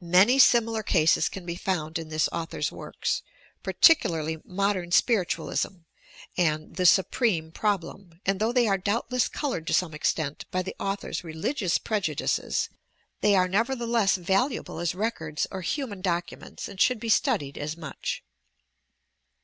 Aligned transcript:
Many 0.00 0.38
similar 0.38 0.84
eases 0.94 1.28
can 1.28 1.44
be 1.44 1.56
found 1.56 1.98
in 1.98 2.10
this 2.10 2.28
author's 2.28 2.70
works, 2.70 3.22
particularly 3.64 4.40
"Modem 4.44 4.92
Spiritualism" 4.92 5.78
and 6.36 6.76
"The 6.76 6.86
Supreme 6.86 7.50
Problem," 7.50 8.20
and 8.24 8.38
though 8.38 8.52
they 8.52 8.68
are 8.68 8.78
doubtless 8.78 9.26
coloured 9.26 9.66
to 9.66 9.74
some 9.74 9.94
extent 9.94 10.44
by 10.52 10.62
the 10.62 10.76
author 10.78 11.08
'a 11.08 11.14
religious 11.24 11.76
prejudices, 11.78 12.68
they 13.20 13.34
are 13.34 13.48
nevertheless 13.48 14.14
valuable 14.16 14.78
as 14.78 14.94
records 14.94 15.48
or 15.50 15.62
"human 15.62 16.04
docu 16.04 16.38
ments," 16.38 16.68
and 16.68 16.80
should 16.80 17.00
be 17.00 17.08
studied 17.08 17.58
as 17.58 17.76
much. 17.76 18.22